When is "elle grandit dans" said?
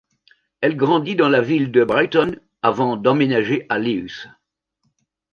0.61-1.29